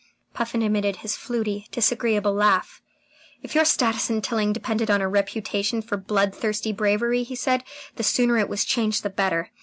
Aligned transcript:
Puffin 0.33 0.63
emitted 0.63 0.95
his 1.05 1.15
fluty, 1.15 1.67
disagreeable 1.69 2.33
laugh. 2.33 2.81
"If 3.43 3.53
your 3.53 3.65
status 3.65 4.09
in 4.09 4.23
Tilling 4.23 4.51
depended 4.51 4.89
on 4.89 4.99
a 4.99 5.07
reputation 5.07 5.79
for 5.83 5.95
bloodthirsty 5.95 6.71
bravery," 6.73 7.21
he 7.21 7.35
said, 7.35 7.63
"the 7.97 8.03
sooner 8.03 8.39
it 8.39 8.49
was 8.49 8.65
changed 8.65 9.03
the 9.03 9.11
better. 9.11 9.51